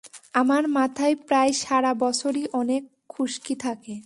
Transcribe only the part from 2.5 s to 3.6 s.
অনেক খুশকি